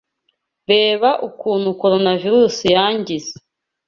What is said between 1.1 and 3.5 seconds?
ukuntu Coronavirus yangize.